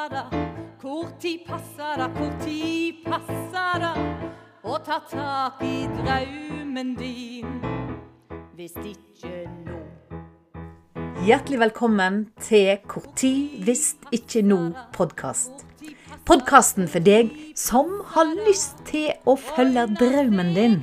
passer 0.00 0.30
det? 0.30 0.38
Hvor 0.80 1.08
tid 1.20 1.38
passer 1.46 1.96
det, 1.96 2.08
hvor 2.16 2.32
tid 2.44 2.92
passer 3.04 3.80
det 3.82 3.94
å 4.64 4.78
ta 4.84 4.98
tak 5.10 5.60
i 5.62 5.88
drømmen 5.98 6.94
din? 6.96 7.60
Hvis 8.56 8.76
ikke 8.76 9.44
nå 9.48 9.78
Hjertelig 11.20 11.60
velkommen 11.60 12.30
til 12.40 12.78
Hvor 12.88 13.04
tid 13.16 13.60
hvis 13.64 13.96
ikke 14.12 14.42
nå-podkast. 14.42 15.66
Podkasten 16.24 16.88
for 16.88 17.04
deg 17.04 17.32
som 17.56 18.00
har 18.14 18.28
lyst 18.46 18.80
til 18.88 19.12
å 19.28 19.36
følge 19.36 19.86
drømmen 20.00 20.54
din. 20.56 20.82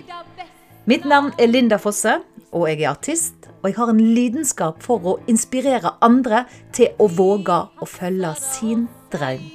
Mitt 0.86 1.06
navn 1.06 1.34
er 1.40 1.50
Linda 1.50 1.78
Fosse, 1.82 2.20
og 2.52 2.70
jeg 2.70 2.84
er 2.84 2.92
artist. 2.94 3.47
Og 3.62 3.70
jeg 3.70 3.78
har 3.78 3.90
en 3.92 4.02
lidenskap 4.02 4.84
for 4.86 5.06
å 5.08 5.16
inspirere 5.28 5.96
andre 6.06 6.46
til 6.74 6.94
å 7.02 7.08
våge 7.10 7.58
å 7.82 7.88
følge 7.90 8.34
sin 8.42 8.88
drøm. 9.14 9.48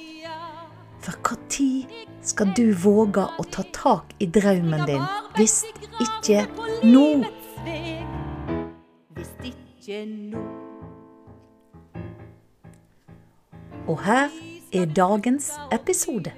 For 1.03 1.19
når 1.19 2.03
skal 2.23 2.53
du 2.55 2.73
våge 2.73 3.23
å 3.39 3.43
ta 3.51 3.63
tak 3.75 4.13
i 4.19 4.27
drømmen 4.31 4.85
din, 4.87 5.03
hvis 5.35 5.63
ikke 5.99 6.45
nå? 6.83 7.23
Hvis 9.15 9.33
ikke 9.51 10.05
nå 10.07 10.43
Og 13.87 13.99
her 14.03 14.29
er 14.71 14.85
dagens 14.85 15.51
episode. 15.71 16.31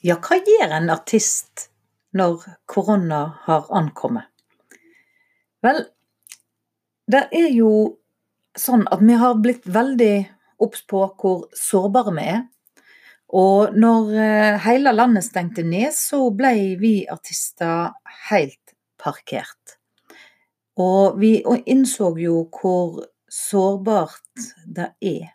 Ja, 0.00 0.16
hva 0.16 0.38
gjør 0.40 0.72
en 0.78 0.88
artist 0.88 1.69
når 2.16 2.44
korona 2.66 3.22
har 3.46 3.68
ankommet? 3.76 4.26
Vel, 5.62 5.84
det 7.10 7.26
er 7.36 7.50
jo 7.52 7.72
sånn 8.56 8.86
at 8.90 9.02
vi 9.04 9.18
har 9.20 9.40
blitt 9.42 9.66
veldig 9.68 10.14
obs 10.64 10.82
på 10.88 11.04
hvor 11.20 11.44
sårbare 11.56 12.14
vi 12.16 12.26
er. 12.36 12.40
Og 13.30 13.76
når 13.78 14.14
eh, 14.18 14.56
hele 14.64 14.92
landet 14.94 15.28
stengte 15.28 15.62
ned, 15.62 15.92
så 15.94 16.24
ble 16.34 16.54
vi 16.80 16.94
artister 17.10 17.92
helt 18.30 18.74
parkert. 19.00 19.76
Og 20.80 21.20
vi 21.20 21.38
innså 21.70 22.14
jo 22.18 22.42
hvor 22.50 23.04
sårbart 23.30 24.48
det 24.66 24.90
er. 24.98 25.30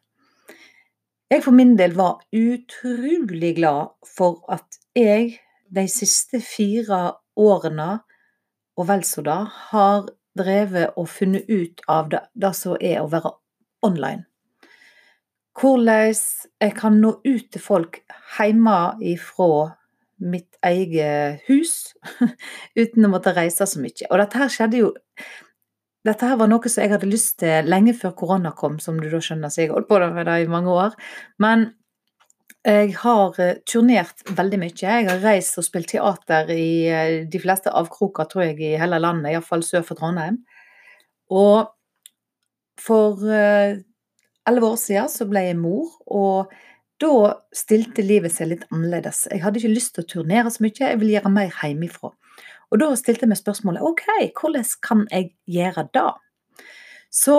Jeg 1.31 1.41
for 1.41 1.55
min 1.55 1.73
del 1.79 1.95
var 1.97 2.21
utrolig 2.35 3.55
glad 3.57 3.95
for 4.05 4.43
at 4.51 4.77
jeg 4.95 5.39
de 5.73 5.87
siste 5.91 6.41
fire 6.43 6.99
årene, 7.35 7.99
og 8.75 8.87
vel 8.89 9.03
så 9.07 9.23
da, 9.25 9.39
har 9.71 10.07
drevet 10.35 10.95
og 10.99 11.07
funnet 11.09 11.47
ut 11.49 11.83
av 11.91 12.09
det, 12.11 12.21
det 12.35 12.51
som 12.57 12.75
er 12.79 13.01
å 13.01 13.09
være 13.11 13.31
online. 13.85 14.25
Hvordan 15.55 16.11
jeg 16.11 16.75
kan 16.75 16.99
nå 16.99 17.13
ut 17.23 17.47
til 17.51 17.63
folk 17.63 18.01
hjemme 18.35 18.97
ifra 19.07 19.71
mitt 20.19 20.57
eget 20.63 21.43
hus 21.47 21.95
uten 22.81 23.07
å 23.07 23.11
måtte 23.11 23.33
reise 23.35 23.67
så 23.67 23.81
mye. 23.83 24.07
Og 24.09 24.19
dette 24.19 24.39
her 24.39 24.51
skjedde 24.51 24.83
jo 24.83 24.93
Dette 26.05 26.27
her 26.29 26.37
var 26.37 26.45
noe 26.51 26.69
som 26.69 26.83
jeg 26.83 26.91
hadde 26.91 27.07
lyst 27.09 27.39
til 27.41 27.65
lenge 27.65 27.95
før 27.97 28.11
korona 28.13 28.51
kom, 28.53 28.75
som 28.77 28.99
du 29.01 29.07
da 29.09 29.17
skjønner, 29.17 29.49
så 29.49 29.63
jeg 29.63 29.71
holdt 29.71 29.87
på 29.89 29.97
med 29.97 30.27
det 30.29 30.35
i 30.43 30.51
mange 30.51 30.69
år. 30.69 30.93
Men 31.41 31.63
jeg 32.65 32.95
har 32.97 33.39
eh, 33.41 33.59
turnert 33.69 34.23
veldig 34.25 34.59
mye. 34.63 34.73
Jeg 34.73 35.07
har 35.09 35.21
reist 35.21 35.59
og 35.61 35.67
spilt 35.67 35.91
teater 35.93 36.49
i 36.49 36.87
eh, 36.89 37.17
de 37.29 37.41
fleste 37.41 37.69
avkroker, 37.69 38.25
tror 38.31 38.47
jeg, 38.47 38.57
i 38.59 38.79
hele 38.81 38.99
landet, 39.01 39.35
iallfall 39.35 39.63
sør 39.65 39.85
for 39.85 39.99
Trondheim. 39.99 40.39
Og 41.29 41.69
for 42.81 43.21
eh, 43.29 43.77
elleve 44.49 44.71
år 44.73 44.79
siden 44.81 45.11
så 45.13 45.27
ble 45.29 45.45
jeg 45.47 45.59
mor, 45.59 45.93
og 46.09 46.53
da 47.01 47.35
stilte 47.53 48.05
livet 48.05 48.33
seg 48.33 48.49
litt 48.49 48.65
annerledes. 48.71 49.25
Jeg 49.29 49.43
hadde 49.43 49.61
ikke 49.61 49.75
lyst 49.75 49.95
til 49.95 50.05
å 50.05 50.11
turnere 50.15 50.53
så 50.53 50.65
mye, 50.65 50.75
jeg 50.79 51.01
ville 51.01 51.17
gjøre 51.17 51.33
mer 51.35 51.53
hjemmefra. 51.61 52.13
Og 52.73 52.81
da 52.81 52.89
stilte 52.97 53.27
jeg 53.27 53.31
meg 53.31 53.39
spørsmålet 53.39 53.85
OK, 53.85 54.05
hvordan 54.39 54.65
kan 54.83 55.05
jeg 55.11 55.33
gjøre 55.53 55.85
det? 55.93 56.09
Så 57.13 57.37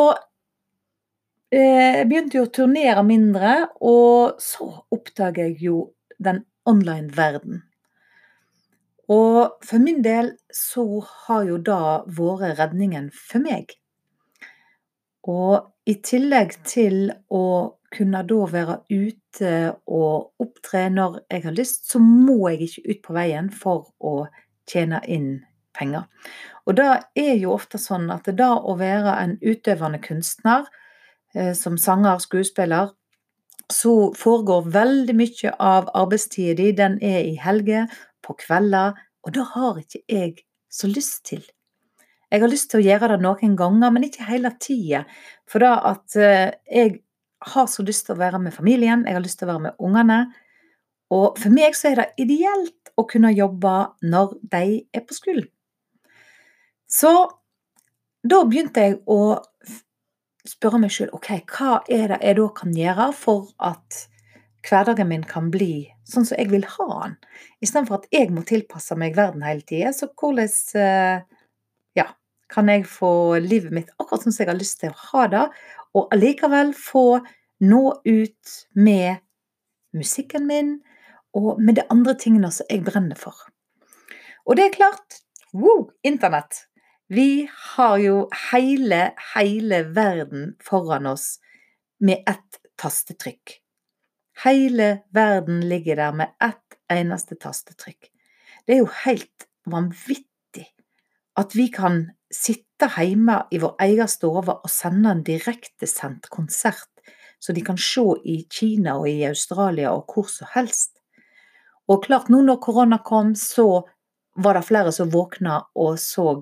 jeg 1.55 2.09
begynte 2.09 2.41
jo 2.41 2.47
å 2.47 2.53
turnere 2.53 3.03
mindre, 3.07 3.55
og 3.81 4.41
så 4.43 4.67
oppdager 4.95 5.51
jeg 5.51 5.61
jo 5.69 5.79
den 6.19 6.43
online-verden. 6.67 7.62
Og 9.12 9.62
for 9.62 9.79
min 9.79 10.03
del 10.03 10.33
så 10.51 10.84
har 11.27 11.45
jo 11.47 11.59
da 11.62 12.03
vært 12.11 12.59
redningen 12.59 13.12
for 13.15 13.45
meg. 13.45 13.77
Og 15.27 15.71
i 15.87 15.95
tillegg 16.03 16.57
til 16.67 17.12
å 17.31 17.45
kunne 17.95 18.23
da 18.27 18.39
være 18.51 18.81
ute 18.91 19.53
og 19.87 20.43
opptre 20.43 20.89
når 20.91 21.21
jeg 21.31 21.45
har 21.47 21.55
lyst, 21.55 21.87
så 21.91 22.01
må 22.03 22.51
jeg 22.51 22.67
ikke 22.67 22.91
ut 22.91 23.03
på 23.07 23.17
veien 23.17 23.51
for 23.55 23.93
å 24.03 24.27
tjene 24.67 25.01
inn 25.07 25.31
penger. 25.77 26.07
Og 26.67 26.75
det 26.78 26.89
er 27.15 27.34
jo 27.39 27.55
ofte 27.55 27.78
sånn 27.78 28.11
at 28.11 28.27
det 28.27 28.37
da 28.41 28.57
å 28.59 28.75
være 28.78 29.15
en 29.23 29.37
utøvende 29.39 30.01
kunstner, 30.03 30.67
eh, 30.67 30.83
som 31.58 31.76
sanger, 31.80 32.19
skuespiller, 32.22 32.94
så 33.72 34.12
foregår 34.14 34.69
veldig 34.72 35.16
mye 35.19 35.52
av 35.58 35.91
arbeidstida 35.98 36.54
di, 36.60 36.70
den 36.76 37.00
er 37.02 37.24
i 37.26 37.34
helger, 37.41 37.91
på 38.22 38.36
kvelder, 38.41 38.94
og 39.26 39.34
da 39.34 39.47
har 39.54 39.80
ikke 39.82 40.02
jeg 40.10 40.36
så 40.70 40.88
lyst 40.91 41.24
til. 41.26 41.42
Jeg 42.30 42.42
har 42.42 42.50
lyst 42.50 42.70
til 42.70 42.80
å 42.80 42.86
gjøre 42.86 43.12
det 43.14 43.22
noen 43.22 43.54
ganger, 43.58 43.92
men 43.94 44.06
ikke 44.06 44.26
hele 44.26 44.50
tida. 44.62 45.04
For 45.50 45.62
da 45.62 45.76
at 45.92 46.16
eh, 46.19 46.56
jeg 46.66 46.98
har 47.53 47.68
så 47.70 47.84
lyst 47.86 48.08
til 48.08 48.16
å 48.16 48.22
være 48.22 48.41
med 48.42 48.54
familien, 48.54 49.04
jeg 49.06 49.14
har 49.14 49.22
lyst 49.22 49.38
til 49.41 49.47
å 49.47 49.53
være 49.53 49.64
med 49.68 49.82
ungene. 49.86 50.20
Og 51.14 51.38
for 51.38 51.54
meg 51.54 51.76
så 51.78 51.92
er 51.92 52.00
det 52.00 52.24
ideelt 52.26 52.92
å 52.98 53.06
kunne 53.06 53.34
jobbe 53.34 53.74
når 54.03 54.34
de 54.54 54.64
er 54.91 55.04
på 55.06 55.14
skolen. 55.14 55.47
Så 56.91 57.12
da 58.26 58.42
begynte 58.47 58.82
jeg 58.82 58.98
å 59.06 59.36
spørre 60.51 60.81
meg 60.83 60.93
sjøl 60.95 61.12
ok, 61.17 61.31
hva 61.51 61.81
er 61.93 62.12
det 62.12 62.21
jeg 62.23 62.39
da 62.39 62.47
kan 62.61 62.77
gjøre 62.77 63.09
for 63.17 63.49
at 63.62 64.07
hverdagen 64.67 65.09
min 65.11 65.25
kan 65.27 65.51
bli 65.53 65.87
sånn 66.07 66.27
som 66.27 66.39
jeg 66.39 66.51
vil 66.51 66.67
ha 66.77 66.87
den, 66.93 67.17
istedenfor 67.62 68.01
at 68.01 68.09
jeg 68.15 68.31
må 68.34 68.45
tilpasse 68.47 68.97
meg 68.99 69.17
verden 69.19 69.45
hele 69.47 69.65
tida. 69.67 69.93
Så 69.95 70.09
hvordan 70.11 70.51
eh, 70.83 71.25
ja, 71.99 72.07
kan 72.53 72.71
jeg 72.71 72.87
få 72.91 73.39
livet 73.43 73.75
mitt 73.75 73.93
akkurat 73.99 74.27
sånn 74.27 74.34
som 74.34 74.45
jeg 74.45 74.53
har 74.53 74.61
lyst 74.61 74.81
til 74.83 74.95
å 74.95 75.03
ha 75.11 75.27
det, 75.33 75.45
og 75.97 76.15
allikevel 76.15 76.75
få 76.77 77.07
nå 77.67 77.83
ut 78.05 78.57
med 78.77 79.23
musikken 79.97 80.47
min 80.49 80.77
og 81.37 81.61
med 81.61 81.78
de 81.78 81.87
andre 81.93 82.17
tingene 82.21 82.51
som 82.53 82.69
jeg 82.71 82.84
brenner 82.84 83.19
for. 83.19 83.37
Og 84.47 84.59
det 84.59 84.69
er 84.69 84.77
klart 84.77 85.23
wow, 85.57 85.89
internett! 86.07 86.67
Vi 87.09 87.49
har 87.77 87.99
jo 88.03 88.17
hele, 88.50 89.12
hele 89.34 89.83
verden 89.94 90.56
foran 90.62 91.06
oss 91.06 91.39
med 92.00 92.25
ett 92.27 92.61
tastetrykk. 92.77 93.61
Hele 94.44 94.89
verden 95.15 95.61
ligger 95.69 95.97
der 95.97 96.12
med 96.12 96.34
ett 96.43 96.78
eneste 96.93 97.39
tastetrykk. 97.41 98.11
Det 98.66 98.75
er 98.75 98.83
jo 98.83 98.91
helt 99.05 99.47
vanvittig 99.66 100.66
at 101.39 101.55
vi 101.55 101.69
kan 101.72 102.09
sitte 102.33 102.91
hjemme 102.99 103.39
i 103.55 103.61
vår 103.62 103.77
egen 103.87 104.11
stue 104.11 104.43
og 104.43 104.71
sende 104.71 105.15
en 105.15 105.25
direktesendt 105.25 106.28
konsert 106.33 106.91
så 107.39 107.53
de 107.53 107.61
kan 107.61 107.78
se 107.78 108.05
i 108.25 108.41
Kina 108.50 108.97
og 109.00 109.09
i 109.11 109.25
Australia 109.28 109.93
og 109.95 110.11
hvor 110.11 110.28
som 110.31 110.49
helst. 110.55 110.97
Og 111.87 112.03
klart, 112.05 112.31
nå 112.33 112.41
når 112.43 112.59
korona 112.62 112.99
kom, 113.05 113.34
så 113.39 113.84
var 114.42 114.57
det 114.57 114.66
flere 114.66 114.92
som 114.92 115.13
våkna 115.13 115.60
og 115.78 115.98
så 116.03 116.41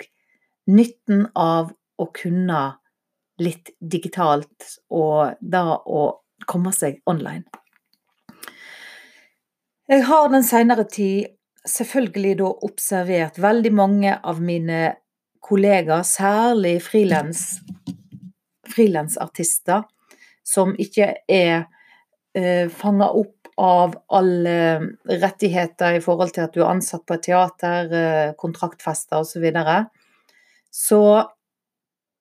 nytten 0.70 1.26
av 1.34 1.72
å 1.98 2.06
kunne 2.14 2.62
litt 3.42 3.72
digitalt 3.80 4.78
og 4.94 5.34
da 5.40 5.82
å 5.84 6.04
komme 6.46 6.72
seg 6.74 7.00
online. 7.10 7.44
Jeg 9.88 10.02
har 10.08 10.28
den 10.32 10.44
senere 10.46 10.84
tid 10.88 11.26
selvfølgelig 11.68 12.38
da 12.40 12.48
observert 12.66 13.38
veldig 13.40 13.72
mange 13.76 14.14
av 14.16 14.40
mine 14.44 14.94
kollegaer, 15.44 16.02
særlig 16.08 16.82
frilansartister, 16.84 19.82
som 20.44 20.74
ikke 20.80 21.14
er 21.28 21.66
eh, 22.36 22.68
fanga 22.72 23.08
opp 23.12 23.48
av 23.60 23.94
alle 24.08 24.80
rettigheter 25.08 25.94
i 25.98 26.00
forhold 26.04 26.32
til 26.34 26.44
at 26.46 26.54
du 26.56 26.60
er 26.62 26.72
ansatt 26.72 27.04
på 27.06 27.14
et 27.16 27.24
teater, 27.28 27.80
eh, 27.92 28.32
kontraktfester 28.40 29.16
osv., 29.20 29.40
videre, 29.44 29.76
så 30.74 31.30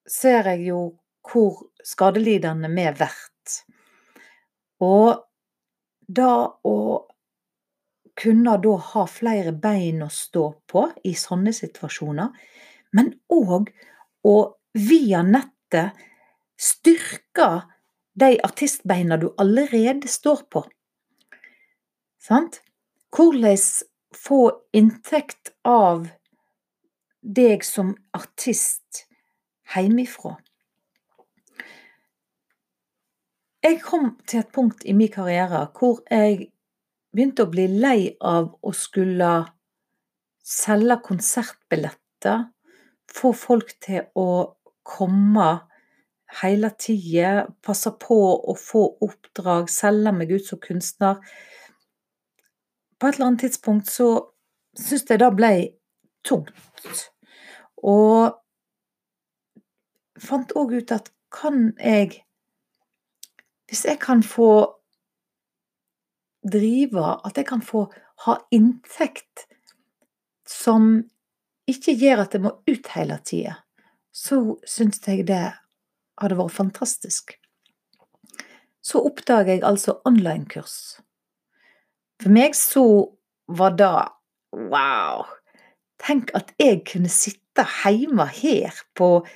ser 0.06 0.46
jeg 0.52 0.68
jo 0.68 0.80
hvor 1.24 1.64
skadelidende 1.84 2.70
vi 2.70 2.86
blir. 2.94 3.16
Og 4.84 5.24
da 6.06 6.32
å 6.68 6.78
kunne 8.14 8.56
da 8.62 8.74
ha 8.92 9.04
flere 9.10 9.54
bein 9.58 10.04
å 10.06 10.10
stå 10.12 10.44
på 10.70 10.84
i 11.08 11.14
sånne 11.18 11.54
situasjoner, 11.56 12.30
men 12.94 13.10
òg 13.32 13.72
å 14.22 14.36
via 14.74 15.22
nettet 15.26 15.98
styrke 16.54 17.48
de 18.14 18.36
artistbeina 18.46 19.18
du 19.18 19.32
allerede 19.42 20.08
står 20.08 20.44
på. 20.52 20.62
Sant? 22.22 22.60
Hvordan 23.14 23.58
få 24.14 24.40
inntekt 24.74 25.50
av 25.66 26.06
deg 27.24 27.64
som 27.64 27.94
artist 28.12 29.06
hjemmefra. 29.72 30.36
Jeg 33.64 33.80
kom 33.80 34.10
til 34.28 34.42
et 34.42 34.52
punkt 34.52 34.84
i 34.84 34.92
min 34.92 35.08
karriere 35.08 35.64
hvor 35.78 36.02
jeg 36.12 36.50
begynte 37.14 37.46
å 37.46 37.50
bli 37.52 37.64
lei 37.70 38.10
av 38.20 38.50
å 38.60 38.72
skulle 38.76 39.30
selge 40.44 40.98
konsertbilletter, 41.06 42.50
få 43.08 43.32
folk 43.32 43.72
til 43.80 44.04
å 44.20 44.28
komme 44.84 45.48
hele 46.42 46.68
tida, 46.76 47.46
passe 47.64 47.94
på 48.00 48.18
å 48.36 48.56
få 48.58 48.84
oppdrag, 49.06 49.70
selge 49.72 50.12
meg 50.12 50.34
ut 50.34 50.44
som 50.44 50.60
kunstner. 50.60 51.22
På 52.98 53.08
et 53.08 53.16
eller 53.16 53.30
annet 53.30 53.46
tidspunkt 53.46 53.88
så 53.88 54.10
syntes 54.76 55.08
jeg 55.08 55.22
det 55.22 55.32
ble 55.38 55.52
tungt. 56.26 56.52
Og 57.84 58.32
fant 60.24 60.54
òg 60.56 60.78
ut 60.80 60.94
at 60.94 61.10
kan 61.34 61.72
jeg 61.78 62.24
hvis 63.68 63.84
jeg 63.88 63.98
kan 63.98 64.22
få 64.22 64.50
drive, 66.52 67.04
at 67.26 67.36
jeg 67.36 67.46
kan 67.48 67.62
få 67.64 67.86
ha 68.26 68.36
inntekt 68.52 69.46
som 70.46 71.08
ikke 71.66 71.94
gjør 71.96 72.24
at 72.26 72.36
jeg 72.36 72.44
må 72.44 72.52
ut 72.68 72.90
hele 72.94 73.16
tida, 73.24 73.56
så 74.12 74.58
syns 74.68 75.00
jeg 75.08 75.26
det 75.26 75.42
hadde 76.20 76.38
vært 76.38 76.54
fantastisk. 76.54 77.34
Så 78.84 79.00
oppdager 79.00 79.56
jeg 79.56 79.64
altså 79.64 79.96
online-kurs. 80.04 81.00
For 82.20 82.30
meg 82.30 82.54
så 82.54 82.84
var 83.48 83.74
det 83.80 83.94
wow! 84.70 85.24
Tenk 86.04 86.30
at 86.36 86.52
jeg 86.60 86.84
kunne 86.92 87.08
sitte 87.08 87.43
hjemme 87.62 88.26
her 88.26 88.74
på 88.96 89.26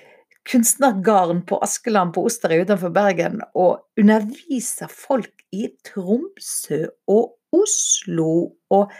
kunstnergarden 0.49 1.45
på 1.47 1.59
Askeland 1.63 2.15
på 2.15 2.25
Osterøy 2.25 2.65
utenfor 2.65 2.93
Bergen 2.95 3.43
og 3.55 3.85
undervise 4.01 4.89
folk 4.89 5.45
i 5.53 5.69
Tromsø 5.85 6.87
og 7.09 7.37
Oslo 7.55 8.55
og 8.75 8.93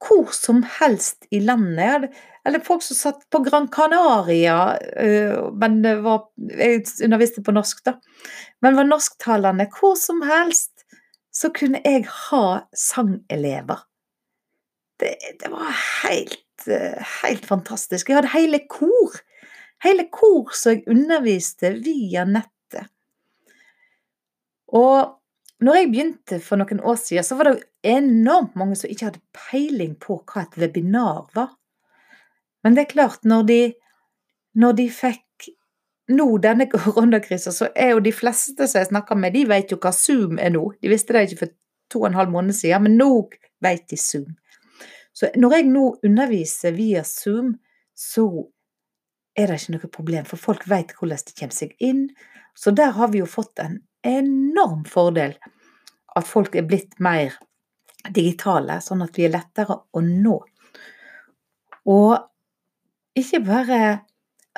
hvor 0.00 0.30
som 0.32 0.62
helst 0.78 1.26
i 1.30 1.42
landet. 1.44 2.08
Eller 2.46 2.62
folk 2.64 2.82
som 2.82 2.96
satt 2.96 3.26
på 3.30 3.42
Gran 3.44 3.68
Canaria, 3.68 4.78
øh, 4.96 5.50
men 5.60 5.82
var, 6.04 6.30
jeg 6.56 6.86
underviste 7.04 7.42
på 7.44 7.52
norsk, 7.52 7.82
da. 7.84 7.98
Men 8.64 8.78
var 8.78 8.88
norsktalende. 8.88 9.68
Hvor 9.76 9.98
som 10.00 10.22
helst 10.24 10.86
så 11.32 11.50
kunne 11.54 11.82
jeg 11.84 12.06
ha 12.08 12.62
sangelever. 12.76 13.84
Det, 15.00 15.14
det 15.40 15.50
var 15.52 15.68
helt, 16.02 16.40
helt 17.22 17.46
fantastisk. 17.48 18.08
Jeg 18.08 18.20
hadde 18.20 18.34
hele 18.34 18.64
kor 18.70 19.20
Hele 19.80 20.10
kor 20.12 20.50
som 20.52 20.74
jeg 20.74 20.84
underviste 20.92 21.70
via 21.80 22.26
nettet. 22.28 22.90
Og 24.76 25.16
når 25.64 25.78
jeg 25.78 25.88
begynte 25.88 26.40
for 26.44 26.60
noen 26.60 26.82
år 26.84 26.98
siden, 27.00 27.24
så 27.24 27.38
var 27.38 27.48
det 27.48 27.62
enormt 27.88 28.58
mange 28.60 28.76
som 28.76 28.92
ikke 28.92 29.08
hadde 29.08 29.22
peiling 29.36 29.94
på 30.00 30.18
hva 30.20 30.44
et 30.44 30.58
webinar 30.60 31.30
var. 31.36 31.54
Men 32.60 32.76
det 32.76 32.84
er 32.84 32.92
klart, 32.92 33.24
når 33.24 33.46
de, 33.48 33.60
når 34.60 34.76
de 34.82 34.86
fikk 34.92 35.48
nå 36.12 36.28
denne 36.44 36.68
koronakrisa, 36.74 37.52
så 37.54 37.70
er 37.74 37.94
jo 37.94 38.04
de 38.04 38.12
fleste 38.12 38.68
som 38.68 38.82
jeg 38.82 38.90
snakker 38.92 39.16
med, 39.16 39.32
de 39.36 39.46
vet 39.48 39.72
jo 39.72 39.80
hva 39.80 39.94
Zoom 39.96 40.40
er 40.42 40.52
nå. 40.54 40.66
De 40.80 40.92
visste 40.92 41.16
det 41.16 41.28
ikke 41.28 41.46
for 41.46 41.56
to 41.90 42.04
og 42.04 42.10
en 42.10 42.20
halv 42.20 42.36
måned 42.36 42.56
siden, 42.56 42.84
men 42.84 43.00
nå 43.00 43.10
vet 43.64 43.88
de 43.90 43.96
Zoom. 44.00 44.28
Så 45.12 45.30
når 45.36 45.56
jeg 45.56 45.68
nå 45.70 45.84
underviser 46.06 46.74
via 46.76 47.02
Zoom, 47.06 47.54
så 47.94 48.26
er 49.38 49.50
det 49.50 49.60
ikke 49.60 49.76
noe 49.76 49.92
problem, 49.92 50.26
for 50.28 50.40
folk 50.40 50.66
vet 50.70 50.94
hvordan 50.96 51.24
de 51.26 51.36
kommer 51.38 51.56
seg 51.56 51.74
inn. 51.82 52.06
Så 52.56 52.72
der 52.76 52.94
har 52.96 53.12
vi 53.12 53.22
jo 53.22 53.28
fått 53.30 53.60
en 53.62 53.78
enorm 54.06 54.84
fordel. 54.88 55.36
At 56.16 56.26
folk 56.26 56.56
er 56.58 56.66
blitt 56.68 56.98
mer 57.02 57.36
digitale, 58.10 58.80
sånn 58.82 59.04
at 59.04 59.18
vi 59.18 59.26
er 59.26 59.34
lettere 59.34 59.76
å 59.92 60.02
nå. 60.04 60.38
Og 61.90 62.14
ikke 63.18 63.42
bare 63.46 63.82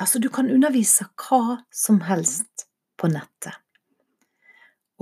Altså, 0.01 0.17
du 0.17 0.25
kan 0.33 0.47
undervise 0.49 1.05
hva 1.21 1.59
som 1.69 1.99
helst 2.01 2.63
på 2.97 3.11
nettet. 3.13 3.53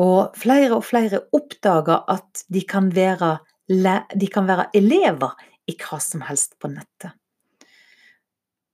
Og 0.04 0.36
flere 0.36 0.76
og 0.76 0.84
flere 0.84 1.22
oppdager 1.32 2.04
at 2.12 2.42
de 2.52 2.60
kan 2.68 2.90
være, 2.92 3.38
de 3.72 4.30
kan 4.32 4.48
være 4.50 4.70
elever 4.78 5.36
i 5.70 5.76
hva 5.80 6.00
som 6.04 6.24
helst 6.28 6.58
på 6.60 6.72
nettet. 6.72 7.16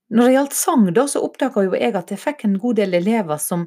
Når 0.07 0.23
det 0.23 0.35
gjaldt 0.37 0.55
sang, 0.55 0.85
da, 0.95 1.03
så 1.09 1.21
oppdaga 1.25 1.65
jo 1.65 1.73
jeg 1.75 1.95
at 1.99 2.13
jeg 2.13 2.21
fikk 2.21 2.45
en 2.47 2.59
god 2.61 2.77
del 2.79 2.95
elever 2.95 3.39
som 3.43 3.65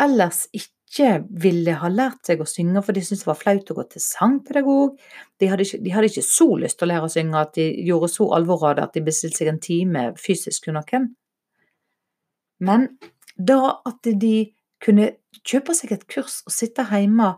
ellers 0.00 0.44
ikke 0.54 1.10
ville 1.42 1.74
ha 1.80 1.90
lært 1.90 2.26
seg 2.26 2.42
å 2.42 2.46
synge, 2.48 2.82
for 2.86 2.94
de 2.94 3.02
syntes 3.02 3.24
det 3.24 3.30
var 3.30 3.38
flaut 3.38 3.72
å 3.72 3.76
gå 3.78 3.84
til 3.90 4.04
sangpedagog. 4.04 5.00
De 5.42 5.48
hadde, 5.50 5.66
ikke, 5.66 5.80
de 5.82 5.94
hadde 5.94 6.10
ikke 6.12 6.26
så 6.26 6.46
lyst 6.62 6.78
til 6.78 6.86
å 6.86 6.90
lære 6.92 7.08
å 7.08 7.14
synge 7.14 7.42
at 7.42 7.58
de 7.58 7.66
gjorde 7.86 8.10
så 8.14 8.28
alvor 8.38 8.68
av 8.68 8.76
det 8.78 8.86
at 8.86 8.98
de 8.98 9.04
bestilte 9.06 9.42
seg 9.42 9.50
en 9.50 9.62
time 9.62 10.04
fysisk 10.18 10.70
hos 10.70 10.78
noen. 10.78 11.10
Men 12.62 12.86
da 13.34 13.60
at 13.88 14.10
de 14.22 14.34
kunne 14.82 15.12
kjøpe 15.46 15.74
seg 15.76 15.94
et 15.94 16.06
kurs 16.10 16.40
og 16.46 16.54
sitte 16.54 16.86
hjemme 16.90 17.32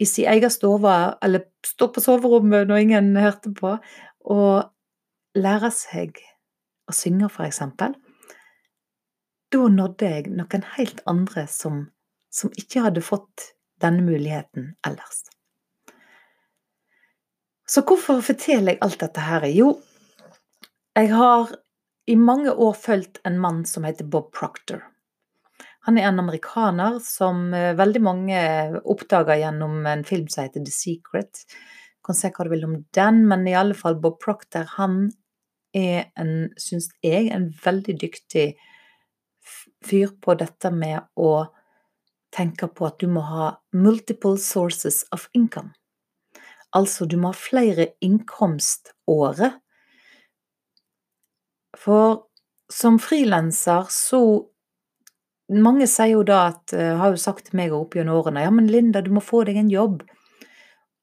i 0.00 0.06
sin 0.08 0.28
egen 0.32 0.50
stue, 0.52 0.96
eller 1.22 1.44
stå 1.66 1.90
på 1.92 2.00
soverommet 2.00 2.68
når 2.68 2.84
ingen 2.84 3.10
hørte 3.20 3.52
på, 3.56 3.74
og 4.32 5.36
lære 5.36 5.70
seg 5.74 6.20
å 6.88 6.94
synge, 6.96 7.28
for 7.28 7.46
eksempel, 7.46 7.94
da 9.50 9.66
nådde 9.68 10.08
jeg 10.08 10.30
noen 10.32 10.64
helt 10.76 11.02
andre 11.10 11.44
som, 11.50 11.82
som 12.32 12.52
ikke 12.58 12.86
hadde 12.86 13.04
fått 13.04 13.50
denne 13.82 14.04
muligheten 14.06 14.74
ellers. 14.86 15.24
Så 17.70 17.84
hvorfor 17.86 18.22
forteller 18.24 18.74
jeg 18.74 18.82
alt 18.82 19.02
dette 19.02 19.22
her? 19.22 19.46
Jo, 19.54 19.74
jeg 20.98 21.12
har 21.14 21.52
i 22.10 22.16
mange 22.18 22.50
år 22.50 22.72
fulgt 22.74 23.20
en 23.28 23.38
mann 23.38 23.62
som 23.68 23.86
heter 23.86 24.08
Bob 24.10 24.32
Proctor. 24.34 24.82
Han 25.88 25.98
er 25.98 26.10
en 26.10 26.20
amerikaner 26.20 26.98
som 27.04 27.54
eh, 27.56 27.72
veldig 27.78 28.02
mange 28.04 28.40
oppdager 28.84 29.40
gjennom 29.40 29.86
en 29.88 30.04
film 30.04 30.28
som 30.28 30.44
heter 30.44 30.64
The 30.64 30.74
Secret. 30.74 31.44
Du 32.00 32.10
kan 32.10 32.18
se 32.18 32.30
hva 32.34 32.44
du 32.44 32.52
vil 32.52 32.66
om 32.68 32.76
den, 32.96 33.24
men 33.28 33.46
i 33.48 33.56
alle 33.56 33.76
fall 33.76 33.96
Bob 34.00 34.20
Proctor 34.20 34.68
han 34.76 35.06
er 35.76 36.10
en, 36.18 36.50
syns 36.60 36.90
jeg, 37.04 37.30
en 37.32 37.48
veldig 37.64 37.96
dyktig 38.00 38.46
fyr 39.86 40.12
på 40.20 40.36
dette 40.36 40.72
med 40.74 41.06
å 41.16 41.46
tenke 42.34 42.68
på 42.68 42.86
at 42.86 43.00
du 43.00 43.08
må 43.10 43.22
ha 43.26 43.50
multiple 43.72 44.38
sources 44.38 45.04
of 45.14 45.28
income. 45.34 45.72
Altså, 46.76 47.06
du 47.06 47.16
må 47.18 47.32
ha 47.32 47.36
flere 47.36 47.88
innkomståret. 48.04 49.58
For 51.80 52.26
som 52.70 52.98
frilanser 53.02 53.88
så 53.90 54.22
Mange 55.50 55.88
sier 55.90 56.12
jo 56.14 56.22
da 56.26 56.44
at 56.52 56.74
uh, 56.76 56.94
Har 57.00 57.14
jo 57.14 57.20
sagt 57.20 57.48
til 57.48 57.58
meg 57.58 57.72
opp 57.74 57.96
gjennom 57.96 58.20
årene 58.20 58.44
Ja, 58.44 58.52
men 58.54 58.70
Linda, 58.70 59.02
du 59.02 59.10
må 59.14 59.22
få 59.24 59.42
deg 59.48 59.58
en 59.58 59.72
jobb. 59.72 60.04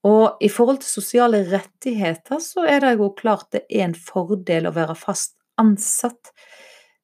Og 0.07 0.39
i 0.43 0.49
forhold 0.51 0.79
til 0.83 1.01
sosiale 1.01 1.41
rettigheter 1.49 2.39
så 2.43 2.63
er 2.69 2.83
det 2.83 2.93
jo 2.95 3.09
klart 3.17 3.49
det 3.51 3.65
er 3.67 3.87
en 3.87 3.97
fordel 3.97 4.69
å 4.69 4.75
være 4.75 4.95
fast 4.95 5.35
ansatt. 5.59 6.31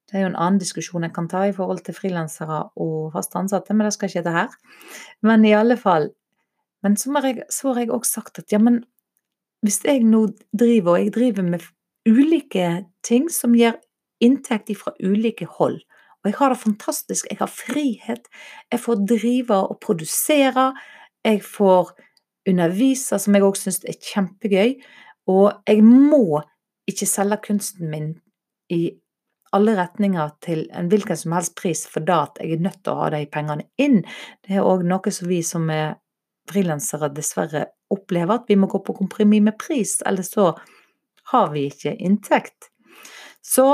Det 0.08 0.20
er 0.20 0.26
jo 0.28 0.30
en 0.32 0.40
annen 0.40 0.62
diskusjon 0.62 1.04
jeg 1.04 1.16
kan 1.16 1.28
ta 1.28 1.42
i 1.50 1.56
forhold 1.56 1.82
til 1.84 1.98
frilansere 1.98 2.60
og 2.80 3.16
fast 3.16 3.36
ansatte, 3.40 3.74
men 3.74 3.90
det 3.90 3.96
skal 3.96 4.12
ikke 4.12 4.26
det 4.28 4.36
her. 4.36 4.58
Men 5.26 5.46
i 5.46 5.56
alle 5.58 5.80
fall 5.80 6.12
Men 6.84 6.98
så 7.00 7.14
har 7.16 7.24
jeg, 7.24 7.46
så 7.48 7.72
har 7.72 7.80
jeg 7.80 7.92
også 7.96 8.12
sagt 8.20 8.40
at 8.42 8.52
ja, 8.52 8.58
men 8.60 8.82
hvis 9.64 9.78
jeg 9.88 10.02
nå 10.04 10.26
driver, 10.52 10.98
og 10.98 11.00
jeg 11.00 11.14
driver 11.16 11.46
med 11.48 11.62
ulike 12.04 12.84
ting 13.08 13.30
som 13.32 13.54
gir 13.56 13.78
inntekt 14.20 14.74
fra 14.76 14.92
ulike 15.00 15.48
hold, 15.48 15.78
og 16.24 16.30
jeg 16.30 16.38
har 16.40 16.54
det 16.54 16.62
fantastisk, 16.62 17.28
jeg 17.30 17.38
har 17.42 17.52
frihet, 17.52 18.28
jeg 18.72 18.80
får 18.80 19.02
drive 19.10 19.58
og 19.60 19.80
produsere, 19.84 20.70
jeg 21.24 21.42
får 21.44 21.92
underviser, 22.50 23.20
som 23.20 23.36
jeg 23.36 23.44
òg 23.44 23.60
syns 23.60 23.82
er 23.88 24.00
kjempegøy. 24.00 24.76
Og 25.32 25.52
jeg 25.68 25.84
må 25.84 26.42
ikke 26.90 27.08
selge 27.08 27.40
kunsten 27.48 27.92
min 27.92 28.14
i 28.72 28.86
alle 29.54 29.76
retninger 29.78 30.32
til 30.44 30.64
en 30.74 30.90
hvilken 30.92 31.20
som 31.20 31.36
helst 31.36 31.56
pris, 31.60 31.84
for 31.88 32.04
da 32.08 32.24
at 32.26 32.40
jeg 32.42 32.56
er 32.56 32.64
nødt 32.66 32.82
til 32.82 32.94
å 32.94 33.04
ha 33.04 33.12
de 33.14 33.26
pengene 33.32 33.68
inn. 33.82 34.02
Det 34.44 34.58
er 34.58 34.68
òg 34.68 34.84
noe 34.88 35.14
som 35.14 35.30
vi 35.30 35.42
som 35.46 35.70
er 35.72 35.98
frilansere 36.50 37.12
dessverre 37.14 37.68
opplever, 37.94 38.40
at 38.40 38.50
vi 38.50 38.58
må 38.60 38.68
gå 38.72 38.82
på 38.84 38.96
kompromiss 38.98 39.44
med 39.46 39.60
pris, 39.60 40.00
eller 40.08 40.26
så 40.28 40.54
har 41.32 41.52
vi 41.54 41.68
ikke 41.70 41.94
inntekt. 42.00 42.72
Så 43.44 43.68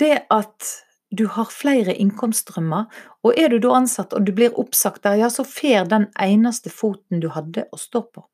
det 0.00 0.24
at 0.32 0.68
du 1.10 1.26
har 1.26 1.50
flere 1.50 1.94
innkomststrømmer. 1.94 2.86
Og 3.26 3.38
er 3.38 3.50
du 3.50 3.58
da 3.62 3.74
ansatt 3.80 4.14
og 4.14 4.26
du 4.26 4.32
blir 4.36 4.56
oppsagt 4.58 5.04
der, 5.06 5.18
ja, 5.20 5.30
så 5.32 5.44
fer 5.46 5.88
den 5.90 6.08
eneste 6.20 6.70
foten 6.72 7.22
du 7.22 7.30
hadde 7.34 7.66
å 7.70 7.80
stå 7.80 8.04
på. 8.06 8.24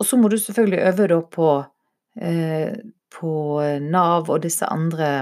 Og 0.00 0.08
så 0.08 0.18
må 0.18 0.30
du 0.32 0.38
selvfølgelig 0.40 0.82
øve 0.88 1.08
da 1.12 1.20
på, 1.36 1.50
eh, 2.18 2.72
på 3.12 3.32
Nav 3.84 4.30
og 4.30 4.42
disse 4.42 4.66
andre 4.66 5.12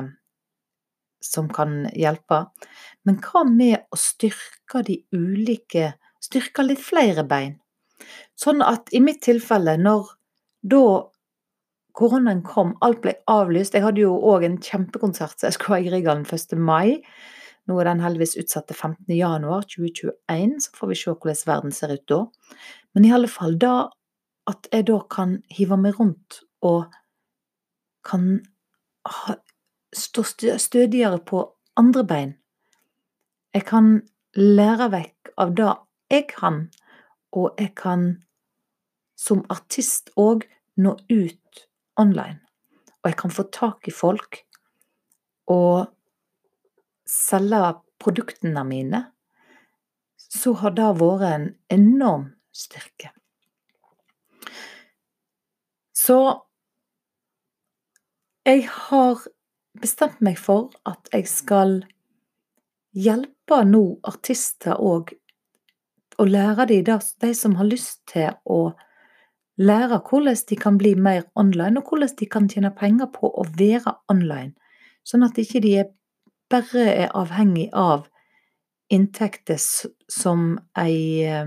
som 1.21 1.51
kan 1.53 1.85
hjelpe. 1.93 2.47
Men 3.05 3.19
hva 3.21 3.45
med 3.45 3.85
å 3.93 3.99
styrke 3.99 4.85
de 4.87 5.03
ulike 5.13 5.95
Styrke 6.21 6.61
litt 6.61 6.83
flere 6.85 7.23
bein? 7.25 7.55
Sånn 8.37 8.61
at 8.61 8.91
i 8.93 9.01
mitt 9.01 9.23
tilfelle, 9.25 9.79
når 9.81 10.11
da 10.61 10.83
koronaen 12.01 12.41
kom, 12.47 12.75
alt 12.81 13.03
ble 13.05 13.15
avlyst 13.29 13.77
Jeg 13.77 13.85
hadde 13.85 14.01
jo 14.03 14.15
òg 14.33 14.47
en 14.47 14.59
kjempekonsert 14.63 15.37
som 15.37 15.49
jeg 15.49 15.59
skulle 15.59 15.77
ha 15.77 15.85
i 15.85 15.89
Grieghallen 15.91 16.25
1. 16.25 16.57
mai. 16.57 17.01
Nå 17.69 17.77
er 17.79 17.91
den 17.91 18.01
heldigvis 18.03 18.39
utsatt 18.41 18.71
til 18.71 18.79
15. 18.79 19.05
januar 19.15 19.67
2021, 19.69 20.57
så 20.65 20.79
får 20.79 20.91
vi 20.91 20.99
se 20.99 21.13
hvordan 21.13 21.43
verden 21.47 21.75
ser 21.77 21.93
ut 21.93 22.07
da. 22.09 22.21
Men 22.95 23.07
i 23.07 23.13
alle 23.15 23.29
fall, 23.31 23.59
da 23.61 23.91
at 24.51 24.67
jeg 24.73 24.89
da 24.89 24.99
kan 25.13 25.37
hive 25.53 25.77
meg 25.79 25.99
rundt 26.01 26.41
og 26.67 26.89
kan 28.09 28.41
stå 29.95 30.25
stødigere 30.59 31.21
på 31.27 31.45
andre 31.79 32.05
bein. 32.05 32.33
Jeg 33.55 33.67
kan 33.69 34.01
lære 34.35 34.91
vekk 34.95 35.33
av 35.39 35.55
det 35.59 35.71
jeg 36.11 36.27
kan, 36.33 36.63
og 37.37 37.55
jeg 37.61 37.75
kan 37.79 38.09
som 39.21 39.45
artist 39.53 40.11
òg 40.19 40.49
nå 40.81 40.97
ut 41.13 41.67
online. 42.01 42.41
Og 43.01 43.13
jeg 43.13 43.19
kan 43.21 43.33
få 43.33 43.47
tak 43.53 43.89
i 43.89 43.95
folk 43.95 44.43
og 45.51 45.89
selge 47.09 47.63
produktene 48.01 48.65
mine. 48.65 49.05
Så 50.17 50.55
har 50.61 50.77
det 50.77 50.91
vært 51.01 51.27
en 51.31 51.49
enorm 51.75 52.29
styrke. 52.55 53.11
Så 55.97 56.19
jeg 58.47 58.65
har 58.67 59.21
bestemt 59.81 60.21
meg 60.25 60.39
for 60.41 60.71
at 60.89 61.11
jeg 61.13 61.29
skal 61.31 61.81
hjelpe 62.97 63.61
nå 63.69 63.83
artister 64.09 64.81
òg, 64.81 65.13
og 66.21 66.29
lære 66.29 66.67
de, 66.69 66.81
de 66.85 67.31
som 67.37 67.55
har 67.57 67.69
lyst 67.69 68.03
til 68.11 68.33
å 68.45 68.73
lære 69.61 70.01
hvordan 70.09 70.37
de 70.49 70.57
kan 70.57 70.79
bli 70.79 70.95
mer 70.95 71.23
online, 71.35 71.81
og 71.81 71.89
hvordan 71.89 72.17
de 72.19 72.27
kan 72.27 72.49
tjene 72.49 72.73
penger 72.77 73.11
på 73.13 73.29
å 73.29 73.45
være 73.59 73.95
online, 74.09 74.55
sånn 75.05 75.27
at 75.27 75.39
ikke 75.39 75.63
de 75.65 75.75
bare 76.51 76.87
er 77.05 77.13
avhengig 77.17 77.69
av 77.77 78.09
inntekter 78.91 79.61
som 79.61 80.59
ei, 80.79 81.23
eh, 81.23 81.47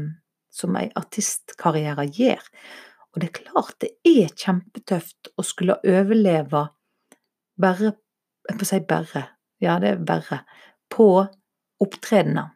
som 0.50 0.78
ei 0.80 0.90
artistkarriere 0.96 2.06
gir. 2.08 2.40
Og 3.14 3.22
det 3.22 3.30
er 3.30 3.40
klart 3.42 3.80
det 3.84 3.92
er 4.08 4.32
kjempetøft 4.32 5.34
å 5.38 5.46
skulle 5.46 5.82
overleve 5.84 6.70
bare 7.62 7.98
Jeg 8.44 8.58
får 8.60 8.68
si 8.68 8.78
bare, 8.84 9.22
ja 9.64 9.78
det 9.80 9.90
er 9.94 10.00
bare, 10.04 10.42
på 10.92 11.24
opptredener. 11.80 12.50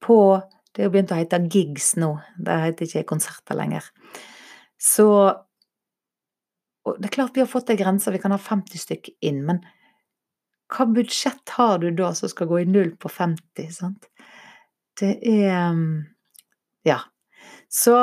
På 0.00 0.40
Det 0.72 0.86
jo 0.86 0.92
begynt 0.94 1.10
å 1.12 1.18
hete 1.18 1.36
gigs 1.52 1.90
nå, 2.00 2.14
det 2.40 2.54
heter 2.62 2.86
ikke 2.86 3.10
konserter 3.10 3.58
lenger. 3.58 3.90
Så 4.82 5.32
Det 6.98 7.04
er 7.04 7.14
klart 7.14 7.36
vi 7.36 7.40
har 7.40 7.46
fått 7.46 7.70
ei 7.70 7.76
grense, 7.78 8.10
vi 8.10 8.18
kan 8.18 8.32
ha 8.34 8.38
50 8.42 8.80
stykk 8.82 9.08
inn, 9.22 9.44
men 9.46 9.60
hva 10.72 10.86
budsjett 10.90 11.52
har 11.54 11.78
du 11.78 11.92
da 11.94 12.08
som 12.18 12.26
skal 12.32 12.48
gå 12.50 12.58
i 12.58 12.64
null 12.66 12.90
på 12.98 13.08
50, 13.08 13.70
sant? 13.70 14.08
Det 14.98 15.12
er 15.22 15.70
mm, 15.78 16.02
Ja. 16.82 16.98
Så 17.70 17.94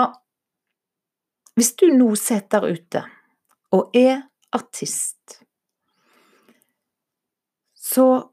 hvis 1.60 1.76
du 1.76 1.92
nå 1.92 2.16
sitter 2.16 2.64
der 2.64 2.72
ute 2.72 3.04
og 3.76 3.92
er 3.98 4.22
artist, 4.56 5.44
så 7.76 8.32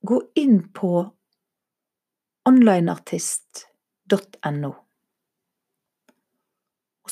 gå 0.00 0.22
inn 0.40 0.72
på 0.72 1.12
onlineartist.no. 2.48 4.87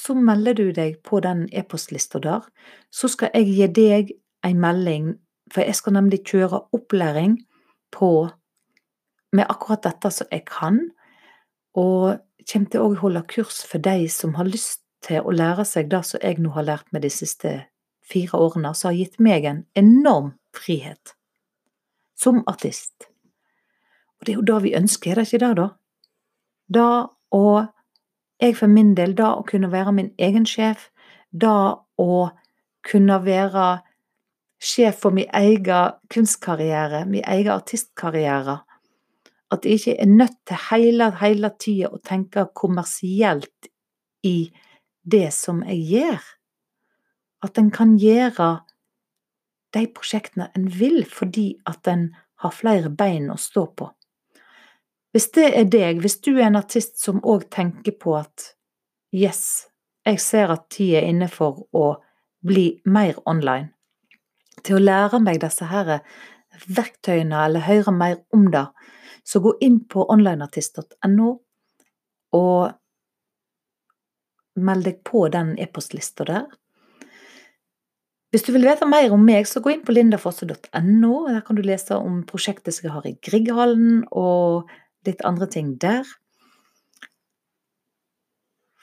Så 0.07 0.15
melder 0.15 0.55
du 0.55 0.71
deg 0.71 1.01
på 1.03 1.19
den 1.25 1.49
e-postlista 1.51 2.21
der. 2.23 2.45
Så 2.95 3.11
skal 3.11 3.33
jeg 3.35 3.51
gi 3.51 3.67
deg 3.75 4.13
en 4.47 4.61
melding, 4.63 5.15
for 5.51 5.67
jeg 5.67 5.75
skal 5.75 5.97
nemlig 5.97 6.21
kjøre 6.29 6.63
opplæring 6.77 7.41
på 7.91 8.29
med 9.35 9.51
akkurat 9.51 9.83
dette 9.83 10.13
som 10.15 10.31
jeg 10.31 10.45
kan. 10.47 10.79
Og 11.75 12.21
kommer 12.47 12.71
til 12.71 12.85
å 12.85 12.95
holde 13.03 13.25
kurs 13.27 13.65
for 13.67 13.83
de 13.83 14.07
som 14.13 14.37
har 14.39 14.47
lyst 14.47 14.85
til 15.07 15.27
å 15.27 15.35
lære 15.35 15.67
seg 15.67 15.91
det 15.91 16.05
som 16.07 16.23
jeg 16.23 16.39
nå 16.43 16.55
har 16.55 16.69
lært 16.69 16.93
meg 16.95 17.03
de 17.03 17.11
siste 17.11 17.57
fire 18.07 18.39
årene, 18.39 18.73
som 18.75 18.93
har 18.93 19.01
gitt 19.01 19.19
meg 19.23 19.45
en 19.45 19.65
enorm 19.75 20.37
frihet 20.55 21.17
som 22.17 22.45
artist. 22.47 23.11
Og 24.17 24.27
det 24.27 24.33
er 24.33 24.39
jo 24.39 24.47
det 24.47 24.61
vi 24.65 24.77
ønsker, 24.79 25.13
er 25.13 25.21
det 25.25 25.27
ikke 25.29 25.43
det, 25.43 25.55
da? 25.59 25.67
Da 26.73 26.89
å 27.35 27.43
jeg 28.41 28.57
for 28.57 28.71
min 28.71 28.95
del, 28.97 29.15
da 29.17 29.33
å 29.39 29.45
kunne 29.47 29.71
være 29.73 29.95
min 29.97 30.13
egen 30.19 30.47
sjef, 30.49 30.91
da 31.33 31.83
å 31.99 32.29
kunne 32.87 33.19
være 33.25 33.67
sjef 34.63 35.03
for 35.03 35.17
min 35.17 35.31
egen 35.35 35.97
kunstkarriere, 36.13 37.05
min 37.09 37.25
egen 37.25 37.53
artistkarriere. 37.57 38.61
At 39.53 39.65
jeg 39.65 39.81
ikke 39.81 39.97
er 40.03 40.11
nødt 40.11 40.39
til 40.49 40.63
hele, 40.71 41.11
hele 41.21 41.53
tida 41.59 41.93
å 41.93 42.03
tenke 42.03 42.49
kommersielt 42.55 43.71
i 44.27 44.51
det 45.07 45.29
som 45.35 45.63
jeg 45.67 45.85
gjør. 45.93 46.25
At 47.47 47.59
en 47.61 47.71
kan 47.71 47.95
gjøre 48.01 48.49
de 49.77 49.85
prosjektene 49.95 50.49
en 50.57 50.67
vil, 50.73 51.05
fordi 51.07 51.53
at 51.69 51.87
en 51.91 52.09
har 52.43 52.55
flere 52.55 52.91
bein 52.91 53.31
å 53.31 53.39
stå 53.41 53.67
på. 53.77 53.91
Hvis 55.17 55.31
det 55.33 55.47
er 55.57 55.65
deg, 55.73 56.03
hvis 56.05 56.19
du 56.21 56.35
er 56.35 56.51
en 56.51 56.59
artist 56.59 56.99
som 57.01 57.23
òg 57.25 57.47
tenker 57.49 57.95
på 57.97 58.19
at 58.19 58.51
yes, 59.17 59.65
jeg 60.05 60.21
ser 60.21 60.53
at 60.53 60.67
tida 60.69 60.99
er 61.01 61.09
inne 61.09 61.31
for 61.33 61.63
å 61.73 61.87
bli 62.45 62.83
mer 62.85 63.17
online, 63.25 63.71
til 64.61 64.77
å 64.77 64.83
lære 64.83 65.23
meg 65.25 65.41
disse 65.41 65.71
her 65.73 66.03
verktøyene 66.69 67.47
eller 67.47 67.65
høre 67.65 67.97
mer 67.97 68.21
om 68.37 68.45
det, 68.53 68.67
så 69.25 69.41
gå 69.41 69.57
inn 69.65 69.81
på 69.89 70.05
onlineartist.no 70.05 71.33
og 72.37 72.77
meld 74.69 74.85
deg 74.85 75.01
på 75.01 75.27
den 75.33 75.57
e-postlista 75.57 76.29
der. 76.29 76.49
Hvis 78.37 78.45
du 78.45 78.53
vil 78.53 78.69
vite 78.69 78.85
mer 78.85 79.17
om 79.17 79.25
meg, 79.25 79.49
så 79.49 79.65
gå 79.65 79.73
inn 79.73 79.85
på 79.87 79.97
lindafosse.no. 79.97 81.13
Der 81.33 81.41
kan 81.41 81.57
du 81.57 81.65
lese 81.65 81.97
om 81.97 82.21
prosjektet 82.29 82.77
som 82.77 82.91
jeg 82.91 82.99
har 82.99 83.07
i 83.09 83.17
Grieghallen, 83.17 84.03
og 84.13 84.69
litt 85.07 85.25
andre 85.27 85.49
ting 85.51 85.75
der. 85.83 86.07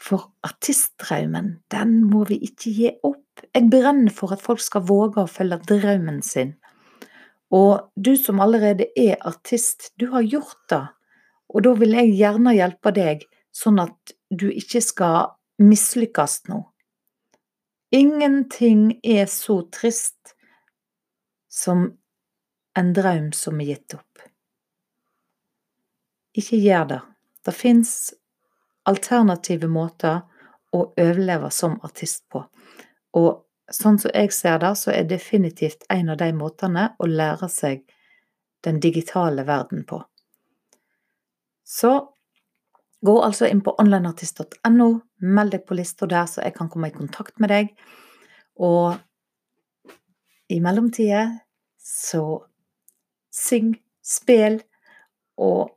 For 0.03 0.33
artistdrømmen, 0.43 1.61
den 1.71 2.01
må 2.11 2.25
vi 2.27 2.41
ikke 2.43 2.73
gi 2.75 2.89
opp. 3.07 3.45
Jeg 3.55 3.69
brenner 3.71 4.11
for 4.13 4.35
at 4.35 4.43
folk 4.43 4.61
skal 4.61 4.83
våge 4.89 5.23
å 5.23 5.31
følge 5.31 5.61
drømmen 5.69 6.19
sin. 6.25 6.57
Og 7.53 7.93
du 7.95 8.15
som 8.17 8.41
allerede 8.43 8.89
er 8.99 9.21
artist, 9.21 9.91
du 9.99 10.09
har 10.11 10.25
gjort 10.25 10.59
det. 10.73 10.83
Og 11.53 11.63
da 11.63 11.73
vil 11.77 11.95
jeg 11.95 12.15
gjerne 12.17 12.55
hjelpe 12.57 12.93
deg, 12.95 13.25
sånn 13.53 13.79
at 13.83 14.15
du 14.33 14.49
ikke 14.49 14.81
skal 14.81 15.35
mislykkes 15.61 16.39
nå. 16.49 16.63
Ingenting 17.93 18.87
er 19.05 19.27
så 19.29 19.59
trist 19.69 20.33
som 21.53 21.91
en 22.73 22.93
drøm 22.97 23.29
som 23.37 23.59
er 23.61 23.75
gitt 23.75 23.93
opp. 23.99 24.23
Ikke 26.33 26.57
gjør 26.57 26.85
det. 26.89 27.01
Det 27.45 27.53
fins 27.55 28.13
alternative 28.89 29.69
måter 29.71 30.21
å 30.73 30.85
overleve 30.89 31.51
som 31.53 31.75
artist 31.85 32.25
på. 32.31 32.41
Og 33.19 33.43
sånn 33.71 33.99
som 34.01 34.11
jeg 34.13 34.31
ser 34.33 34.57
det, 34.63 34.73
så 34.79 34.91
er 34.93 35.05
definitivt 35.09 35.85
en 35.93 36.09
av 36.13 36.19
de 36.21 36.31
måtene 36.35 36.89
å 36.97 37.09
lære 37.09 37.49
seg 37.51 37.83
den 38.63 38.79
digitale 38.83 39.45
verden 39.47 39.83
på. 39.85 40.01
Så 41.63 41.93
gå 43.03 43.15
altså 43.23 43.47
inn 43.51 43.61
på 43.63 43.75
onlineartist.no, 43.79 44.89
meld 45.19 45.55
deg 45.55 45.65
på 45.67 45.77
lista 45.77 46.07
der, 46.09 46.27
så 46.29 46.43
jeg 46.43 46.55
kan 46.57 46.69
komme 46.71 46.89
i 46.89 46.95
kontakt 46.95 47.39
med 47.43 47.51
deg. 47.51 47.73
Og 48.63 48.95
i 50.53 50.59
mellomtida 50.63 51.25
så 51.83 52.23
syng, 53.33 53.73
spill 54.03 54.59
og 55.39 55.73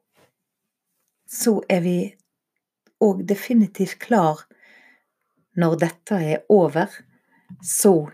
så 1.27 1.59
er 1.69 1.83
vi 1.85 1.99
òg 3.03 3.25
definitivt 3.29 3.99
klar 4.03 4.47
når 5.57 5.77
dette 5.81 6.21
er 6.21 6.45
over. 6.53 6.91
Så 7.63 8.09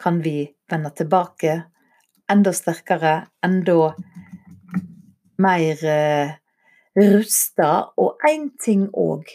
kan 0.00 0.20
vi 0.24 0.44
vende 0.70 0.90
tilbake 0.96 1.56
enda 2.30 2.52
sterkere, 2.52 3.26
enda 3.44 3.94
mer 5.38 5.84
eh, 5.84 6.34
rusta. 6.96 7.70
Og 7.96 8.20
én 8.28 8.50
ting 8.62 8.88
òg. 8.92 9.30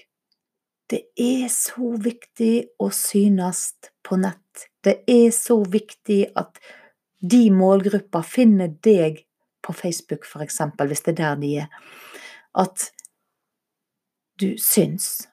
Det 0.91 1.05
er 1.15 1.47
så 1.47 1.93
viktig 2.03 2.55
å 2.83 2.89
synes 2.91 3.69
på 4.03 4.19
nett. 4.19 4.67
Det 4.83 5.01
er 5.07 5.29
så 5.31 5.61
viktig 5.63 6.25
at 6.35 6.59
de 7.21 7.45
målgruppa 7.53 8.23
finner 8.25 8.73
deg 8.83 9.21
på 9.61 9.75
Facebook, 9.77 10.25
f.eks., 10.25 10.57
hvis 10.75 11.05
det 11.05 11.13
er 11.13 11.19
der 11.21 11.37
de 11.39 11.51
er. 11.63 11.69
At 12.57 12.89
du 14.41 14.55
syns. 14.57 15.27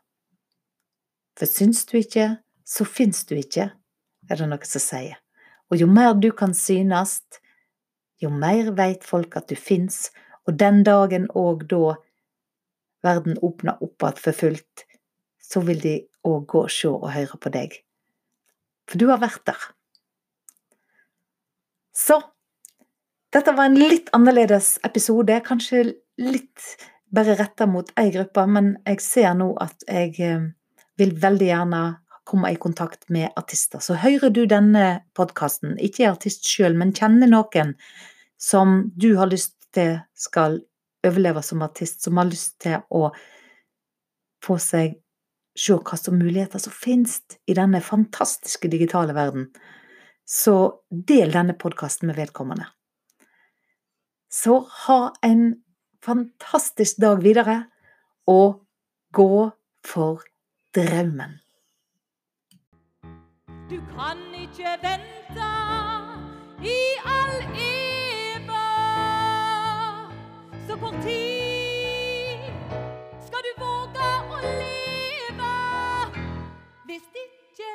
For 1.39 1.49
syns 1.49 1.85
du 1.89 1.99
ikke, 2.01 2.37
så 2.69 2.85
fins 2.85 3.25
du 3.29 3.37
ikke, 3.39 3.71
er 4.29 4.41
det 4.41 4.49
noe 4.51 4.69
som 4.69 4.83
sier. 4.83 5.17
Og 5.69 5.81
jo 5.81 5.89
mer 5.91 6.15
du 6.17 6.31
kan 6.37 6.55
synes, 6.57 7.23
jo 8.21 8.31
mer 8.33 8.73
veit 8.77 9.07
folk 9.07 9.37
at 9.39 9.49
du 9.49 9.57
fins, 9.57 10.09
og 10.49 10.59
den 10.61 10.83
dagen 10.85 11.29
òg 11.37 11.67
da 11.71 11.97
verden 13.05 13.39
åpner 13.45 13.79
opp 13.85 14.03
igjen 14.03 14.23
for 14.25 14.37
fullt, 14.37 14.87
så 15.39 15.63
vil 15.65 15.81
de 15.81 15.95
òg 16.27 16.47
gå 16.51 16.65
og 16.67 16.73
se 16.73 16.91
og 16.91 17.13
høre 17.15 17.39
på 17.41 17.53
deg. 17.55 17.77
For 18.89 19.01
du 19.01 19.09
har 19.13 19.21
vært 19.23 19.45
der. 19.49 19.61
Så 21.95 22.21
dette 23.35 23.53
var 23.53 23.69
en 23.69 23.79
litt 23.79 24.09
annerledes 24.17 24.77
episode, 24.87 25.35
kanskje 25.45 25.83
litt 26.19 26.65
bare 27.15 27.37
retta 27.39 27.67
mot 27.67 27.89
ei 28.01 28.13
gruppe, 28.15 28.45
men 28.47 28.75
jeg 28.87 29.01
ser 29.05 29.33
nå 29.39 29.53
at 29.63 29.85
jeg 29.89 30.15
eh, 30.25 30.47
vil 31.01 31.15
veldig 31.23 31.49
gjerne 31.49 31.83
komme 32.29 32.53
i 32.53 32.61
kontakt 32.61 33.09
med 33.09 33.33
artister. 33.41 33.81
Så 33.81 33.97
hører 34.03 34.33
du 34.35 34.45
denne 34.47 35.01
podkasten, 35.17 35.79
ikke 35.81 36.05
er 36.05 36.13
artist 36.13 36.45
sjøl, 36.49 36.77
men 36.77 36.93
kjenner 36.97 37.31
noen 37.31 37.75
som 38.39 38.91
du 38.95 39.15
har 39.17 39.31
lyst 39.31 39.57
til 39.75 39.97
skal 40.19 40.61
overleve 41.07 41.43
som 41.43 41.63
artist, 41.65 42.03
som 42.05 42.21
har 42.21 42.29
lyst 42.29 42.59
til 42.65 42.83
å 42.93 43.09
få 44.45 44.59
seg 44.61 44.99
se 45.59 45.75
hva 45.75 45.97
som 45.99 46.19
muligheter 46.19 46.61
som 46.63 46.75
finnes 46.75 47.19
i 47.51 47.57
denne 47.59 47.81
fantastiske 47.83 48.71
digitale 48.71 49.15
verden, 49.17 49.49
så 50.29 50.85
del 50.91 51.33
denne 51.35 51.57
podkasten 51.59 52.11
med 52.11 52.19
vedkommende. 52.21 52.69
Så 54.31 54.61
ha 54.85 55.01
en 55.25 55.57
fantastisk 56.05 56.97
dag 57.03 57.23
videre, 57.23 57.65
og 58.27 58.65
gå 59.13 59.51
for 59.85 60.23
drømmen. 60.75 61.39
Du 63.71 63.77
kan 63.95 64.19
ikke 64.35 64.71
vente 64.83 65.49
i 66.65 66.81
all 67.05 67.43
evig. 67.55 68.49
Så 70.67 70.77
kort 70.81 70.99
tid 71.03 72.49
skal 73.27 73.45
du 73.49 73.53
våge 73.61 74.09
å 74.33 74.41
leve 74.45 75.53
hvis 76.89 77.07
ikke 77.27 77.71